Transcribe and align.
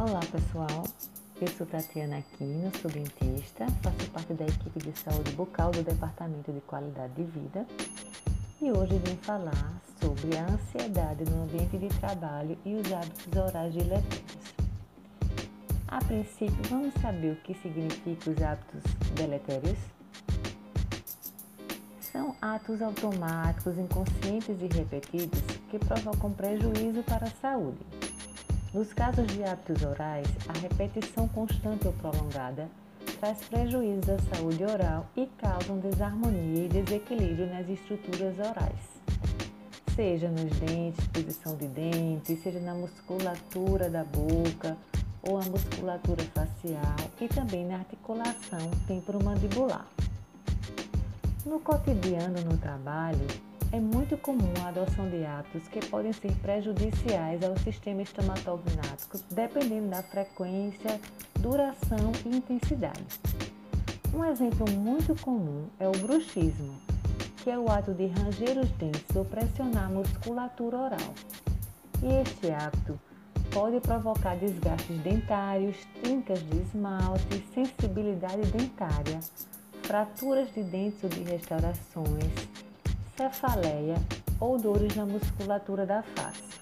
Olá 0.00 0.20
pessoal, 0.20 0.84
eu 1.40 1.48
sou 1.48 1.66
Tatiana 1.66 2.18
Aquino, 2.18 2.70
sou 2.80 2.88
dentista, 2.88 3.66
faço 3.82 4.08
parte 4.12 4.32
da 4.32 4.46
equipe 4.46 4.78
de 4.78 4.96
saúde 4.96 5.32
bucal 5.32 5.72
do 5.72 5.82
Departamento 5.82 6.52
de 6.52 6.60
Qualidade 6.60 7.14
de 7.14 7.24
Vida 7.24 7.66
e 8.62 8.70
hoje 8.70 8.96
vim 9.04 9.16
falar 9.16 9.82
sobre 10.00 10.38
a 10.38 10.44
ansiedade 10.44 11.28
no 11.28 11.42
ambiente 11.42 11.76
de 11.76 11.88
trabalho 11.98 12.56
e 12.64 12.76
os 12.76 12.92
hábitos 12.92 13.26
orais 13.36 13.74
deletérios. 13.74 14.22
A 15.88 15.98
princípio, 15.98 16.62
vamos 16.70 16.94
saber 17.02 17.32
o 17.32 17.36
que 17.42 17.54
significam 17.54 18.34
os 18.34 18.40
hábitos 18.40 18.82
deletérios? 19.16 19.78
São 22.00 22.36
atos 22.40 22.80
automáticos, 22.80 23.76
inconscientes 23.76 24.62
e 24.62 24.68
repetidos 24.68 25.40
que 25.68 25.78
provocam 25.80 26.30
prejuízo 26.30 27.02
para 27.02 27.26
a 27.26 27.30
saúde 27.30 27.97
nos 28.72 28.92
casos 28.92 29.26
de 29.28 29.42
hábitos 29.44 29.82
orais, 29.82 30.28
a 30.48 30.58
repetição 30.58 31.26
constante 31.28 31.86
ou 31.86 31.92
prolongada 31.94 32.68
traz 33.18 33.38
prejuízos 33.48 34.08
à 34.10 34.18
saúde 34.36 34.62
oral 34.64 35.06
e 35.16 35.26
causam 35.38 35.78
desarmonia 35.78 36.66
e 36.66 36.68
desequilíbrio 36.68 37.48
nas 37.48 37.68
estruturas 37.68 38.38
orais, 38.38 38.80
seja 39.96 40.28
nos 40.28 40.50
dentes, 40.60 41.06
posição 41.08 41.56
de 41.56 41.66
dentes, 41.66 42.42
seja 42.42 42.60
na 42.60 42.74
musculatura 42.74 43.88
da 43.88 44.04
boca 44.04 44.76
ou 45.22 45.38
a 45.38 45.44
musculatura 45.44 46.22
facial 46.34 46.96
e 47.20 47.26
também 47.26 47.66
na 47.66 47.76
articulação 47.76 48.70
temporomandibular. 48.86 49.86
No 51.44 51.58
cotidiano 51.60 52.40
no 52.42 52.56
trabalho, 52.58 53.26
é 53.72 53.78
muito 53.78 54.16
comum 54.16 54.52
a 54.64 54.68
adoção 54.68 55.08
de 55.10 55.24
hábitos 55.24 55.68
que 55.68 55.84
podem 55.86 56.12
ser 56.12 56.32
prejudiciais 56.36 57.42
ao 57.42 57.56
sistema 57.58 58.02
estomatognático, 58.02 59.18
dependendo 59.30 59.88
da 59.88 60.02
frequência, 60.02 60.98
duração 61.38 62.12
e 62.24 62.36
intensidade. 62.36 63.04
Um 64.14 64.24
exemplo 64.24 64.70
muito 64.72 65.14
comum 65.20 65.66
é 65.78 65.86
o 65.86 65.92
bruxismo, 65.92 66.74
que 67.42 67.50
é 67.50 67.58
o 67.58 67.70
ato 67.70 67.92
de 67.92 68.06
ranger 68.06 68.58
os 68.58 68.70
dentes 68.72 69.14
ou 69.14 69.24
pressionar 69.24 69.84
a 69.84 69.90
musculatura 69.90 70.76
oral. 70.78 71.14
E 72.02 72.22
este 72.22 72.50
hábito 72.50 72.98
pode 73.52 73.80
provocar 73.80 74.36
desgastes 74.36 74.98
dentários, 75.00 75.76
trincas 76.02 76.40
de 76.40 76.58
esmalte, 76.58 77.44
sensibilidade 77.52 78.42
dentária, 78.50 79.20
fraturas 79.82 80.52
de 80.54 80.62
dentes 80.62 81.02
ou 81.04 81.10
de 81.10 81.22
restaurações, 81.22 82.47
cefaleia 83.18 83.96
ou 84.38 84.56
dores 84.56 84.94
na 84.94 85.04
musculatura 85.04 85.84
da 85.84 86.04
face. 86.04 86.60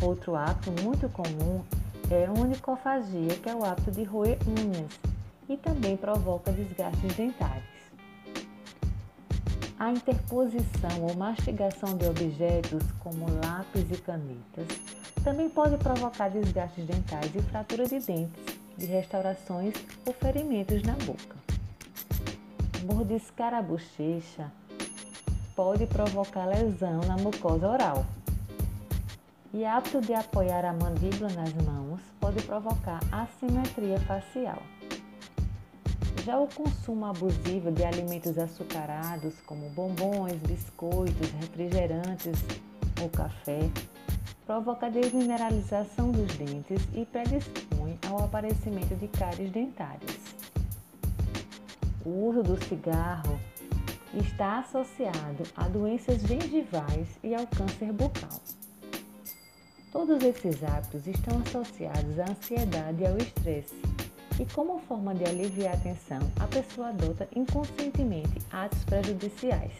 Outro 0.00 0.36
hábito 0.36 0.70
muito 0.84 1.08
comum 1.08 1.64
é 2.08 2.26
a 2.26 2.32
onicofagia, 2.32 3.34
que 3.42 3.50
é 3.50 3.54
o 3.54 3.64
hábito 3.64 3.90
de 3.90 4.04
roer 4.04 4.38
unhas 4.46 4.92
e 5.48 5.56
também 5.56 5.96
provoca 5.96 6.52
desgastes 6.52 7.12
dentários. 7.16 7.64
A 9.76 9.90
interposição 9.90 11.02
ou 11.02 11.16
mastigação 11.16 11.96
de 11.96 12.06
objetos 12.06 12.84
como 13.00 13.26
lápis 13.44 13.84
e 13.90 14.00
canetas 14.00 14.68
também 15.24 15.50
pode 15.50 15.76
provocar 15.78 16.28
desgastes 16.28 16.86
dentais 16.86 17.34
e 17.34 17.42
fraturas 17.42 17.88
de 17.88 17.98
dentes, 17.98 18.44
de 18.78 18.86
restaurações 18.86 19.74
ou 20.06 20.12
ferimentos 20.12 20.82
na 20.84 20.92
boca. 20.92 21.34
Mordiscar 22.84 23.52
a 23.52 23.60
bochecha 23.60 24.52
pode 25.56 25.86
provocar 25.86 26.44
lesão 26.44 27.00
na 27.06 27.16
mucosa 27.16 27.66
oral. 27.66 28.04
E 29.54 29.64
hábito 29.64 30.02
de 30.02 30.12
apoiar 30.12 30.66
a 30.66 30.72
mandíbula 30.74 31.30
nas 31.30 31.54
mãos 31.54 32.00
pode 32.20 32.42
provocar 32.42 33.00
assimetria 33.10 33.98
facial. 34.00 34.62
Já 36.26 36.38
o 36.38 36.46
consumo 36.48 37.06
abusivo 37.06 37.72
de 37.72 37.84
alimentos 37.84 38.36
açucarados, 38.36 39.34
como 39.46 39.70
bombons, 39.70 40.34
biscoitos, 40.46 41.30
refrigerantes 41.40 42.44
ou 43.00 43.08
café, 43.08 43.60
provoca 44.44 44.90
desmineralização 44.90 46.10
dos 46.10 46.36
dentes 46.36 46.82
e 46.92 47.06
predispõe 47.06 47.98
ao 48.10 48.24
aparecimento 48.24 48.94
de 48.96 49.08
cáries 49.08 49.50
dentárias. 49.50 50.18
O 52.04 52.28
uso 52.28 52.42
do 52.42 52.62
cigarro 52.64 53.38
está 54.18 54.60
associado 54.60 55.44
a 55.56 55.68
doenças 55.68 56.22
gengivais 56.22 57.08
e 57.22 57.34
ao 57.34 57.46
câncer 57.46 57.92
bucal. 57.92 58.40
Todos 59.92 60.22
esses 60.22 60.62
hábitos 60.62 61.06
estão 61.06 61.38
associados 61.40 62.18
à 62.18 62.24
ansiedade 62.30 63.02
e 63.02 63.06
ao 63.06 63.16
estresse, 63.18 63.80
e 64.38 64.44
como 64.46 64.78
forma 64.80 65.14
de 65.14 65.24
aliviar 65.24 65.74
a 65.74 65.78
tensão, 65.78 66.20
a 66.38 66.46
pessoa 66.46 66.88
adota 66.88 67.28
inconscientemente 67.34 68.38
atos 68.50 68.84
prejudiciais. 68.84 69.72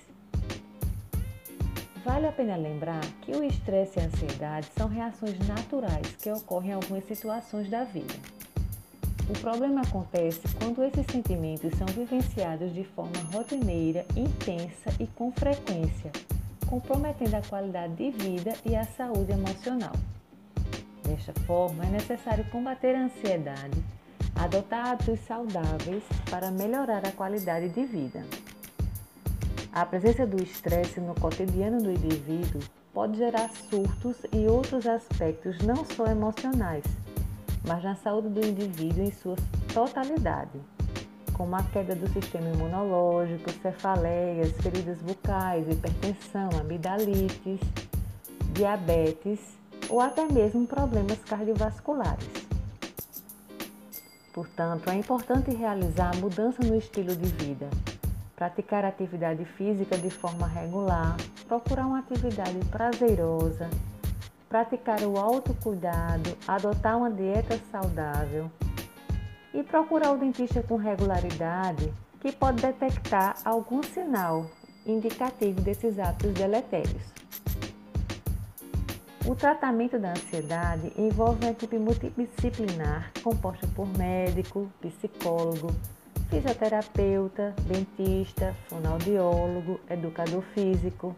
Vale 2.04 2.28
a 2.28 2.32
pena 2.32 2.56
lembrar 2.56 3.04
que 3.22 3.32
o 3.32 3.42
estresse 3.42 3.98
e 3.98 4.02
a 4.02 4.06
ansiedade 4.06 4.68
são 4.76 4.88
reações 4.88 5.38
naturais 5.46 6.06
que 6.16 6.30
ocorrem 6.30 6.70
em 6.70 6.74
algumas 6.74 7.04
situações 7.04 7.68
da 7.68 7.84
vida. 7.84 8.35
O 9.28 9.32
problema 9.40 9.80
acontece 9.80 10.42
quando 10.56 10.84
esses 10.84 11.04
sentimentos 11.10 11.76
são 11.76 11.86
vivenciados 11.88 12.72
de 12.72 12.84
forma 12.84 13.18
rotineira, 13.32 14.06
intensa 14.14 14.94
e 15.00 15.06
com 15.08 15.32
frequência, 15.32 16.12
comprometendo 16.68 17.34
a 17.34 17.42
qualidade 17.42 17.94
de 17.94 18.10
vida 18.12 18.54
e 18.64 18.76
a 18.76 18.84
saúde 18.84 19.32
emocional. 19.32 19.94
Desta 21.02 21.32
forma, 21.40 21.84
é 21.84 21.90
necessário 21.90 22.44
combater 22.50 22.94
a 22.94 23.02
ansiedade, 23.02 23.82
adotar 24.36 24.90
hábitos 24.90 25.18
saudáveis 25.26 26.04
para 26.30 26.52
melhorar 26.52 27.04
a 27.04 27.10
qualidade 27.10 27.68
de 27.70 27.84
vida. 27.84 28.24
A 29.72 29.84
presença 29.84 30.24
do 30.24 30.40
estresse 30.40 31.00
no 31.00 31.16
cotidiano 31.16 31.82
do 31.82 31.90
indivíduo 31.90 32.60
pode 32.94 33.18
gerar 33.18 33.50
surtos 33.68 34.18
e 34.32 34.46
outros 34.46 34.86
aspectos 34.86 35.58
não 35.62 35.84
só 35.84 36.06
emocionais 36.06 36.84
mas 37.66 37.82
na 37.82 37.96
saúde 37.96 38.28
do 38.28 38.46
indivíduo 38.46 39.02
em 39.02 39.12
sua 39.12 39.36
totalidade, 39.74 40.60
como 41.32 41.56
a 41.56 41.62
queda 41.64 41.94
do 41.94 42.08
sistema 42.08 42.48
imunológico, 42.48 43.50
cefaleias, 43.60 44.52
feridas 44.62 44.98
bucais, 45.02 45.68
hipertensão, 45.68 46.48
amidalites, 46.58 47.60
diabetes 48.52 49.40
ou 49.90 50.00
até 50.00 50.24
mesmo 50.26 50.66
problemas 50.66 51.18
cardiovasculares. 51.18 52.46
Portanto, 54.32 54.88
é 54.88 54.94
importante 54.94 55.50
realizar 55.50 56.14
a 56.14 56.18
mudança 56.18 56.62
no 56.62 56.76
estilo 56.76 57.14
de 57.16 57.28
vida, 57.44 57.68
praticar 58.34 58.84
atividade 58.84 59.44
física 59.44 59.96
de 59.96 60.10
forma 60.10 60.46
regular, 60.46 61.16
procurar 61.48 61.86
uma 61.86 61.98
atividade 61.98 62.58
prazerosa, 62.70 63.68
praticar 64.56 65.02
o 65.02 65.18
autocuidado, 65.18 66.34
adotar 66.48 66.96
uma 66.96 67.10
dieta 67.10 67.60
saudável 67.70 68.50
e 69.52 69.62
procurar 69.62 70.12
o 70.12 70.16
dentista 70.16 70.62
com 70.62 70.76
regularidade, 70.76 71.92
que 72.20 72.32
pode 72.32 72.62
detectar 72.62 73.36
algum 73.44 73.82
sinal 73.82 74.46
indicativo 74.86 75.60
desses 75.60 75.98
hábitos 75.98 76.32
deletérios. 76.32 77.02
O 79.26 79.34
tratamento 79.34 79.98
da 79.98 80.12
ansiedade 80.12 80.90
envolve 80.96 81.44
uma 81.44 81.50
equipe 81.50 81.76
multidisciplinar 81.78 83.12
composta 83.22 83.66
por 83.74 83.86
médico, 83.98 84.70
psicólogo, 84.80 85.68
fisioterapeuta, 86.30 87.54
dentista, 87.66 88.54
fonoaudiólogo, 88.68 89.78
educador 89.90 90.42
físico, 90.54 91.14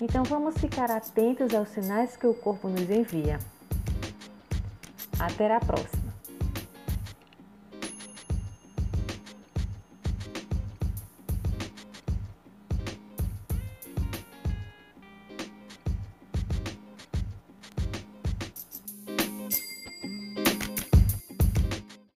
então 0.00 0.24
vamos 0.24 0.56
ficar 0.58 0.90
atentos 0.90 1.54
aos 1.54 1.68
sinais 1.68 2.16
que 2.16 2.26
o 2.26 2.34
corpo 2.34 2.68
nos 2.68 2.88
envia. 2.88 3.38
Até 5.18 5.54
a 5.54 5.60
próxima! 5.60 5.99